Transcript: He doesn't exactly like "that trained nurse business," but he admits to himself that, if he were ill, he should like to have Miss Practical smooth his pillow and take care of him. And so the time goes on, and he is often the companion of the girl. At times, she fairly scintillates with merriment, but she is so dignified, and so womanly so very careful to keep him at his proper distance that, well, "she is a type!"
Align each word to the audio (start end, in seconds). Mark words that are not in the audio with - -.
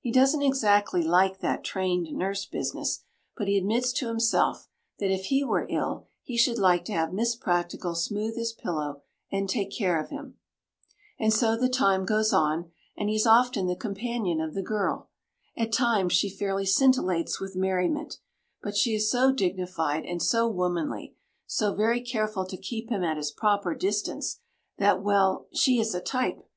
He 0.00 0.10
doesn't 0.10 0.40
exactly 0.40 1.02
like 1.02 1.40
"that 1.40 1.62
trained 1.62 2.10
nurse 2.16 2.46
business," 2.46 3.04
but 3.36 3.48
he 3.48 3.58
admits 3.58 3.92
to 3.92 4.08
himself 4.08 4.66
that, 4.98 5.12
if 5.12 5.26
he 5.26 5.44
were 5.44 5.66
ill, 5.68 6.08
he 6.22 6.38
should 6.38 6.56
like 6.56 6.86
to 6.86 6.94
have 6.94 7.12
Miss 7.12 7.36
Practical 7.36 7.94
smooth 7.94 8.34
his 8.36 8.54
pillow 8.54 9.02
and 9.30 9.46
take 9.46 9.70
care 9.70 10.00
of 10.00 10.08
him. 10.08 10.38
And 11.20 11.34
so 11.34 11.54
the 11.54 11.68
time 11.68 12.06
goes 12.06 12.32
on, 12.32 12.70
and 12.96 13.10
he 13.10 13.16
is 13.16 13.26
often 13.26 13.66
the 13.66 13.76
companion 13.76 14.40
of 14.40 14.54
the 14.54 14.62
girl. 14.62 15.10
At 15.54 15.70
times, 15.70 16.14
she 16.14 16.30
fairly 16.30 16.64
scintillates 16.64 17.38
with 17.38 17.54
merriment, 17.54 18.20
but 18.62 18.74
she 18.74 18.94
is 18.94 19.10
so 19.10 19.32
dignified, 19.32 20.06
and 20.06 20.22
so 20.22 20.48
womanly 20.48 21.14
so 21.44 21.74
very 21.74 22.00
careful 22.00 22.46
to 22.46 22.56
keep 22.56 22.88
him 22.88 23.04
at 23.04 23.18
his 23.18 23.30
proper 23.32 23.74
distance 23.74 24.40
that, 24.78 25.02
well, 25.02 25.46
"she 25.52 25.78
is 25.78 25.94
a 25.94 26.00
type!" 26.00 26.48